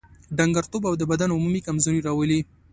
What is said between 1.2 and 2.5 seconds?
عمومي کمزوري راولي.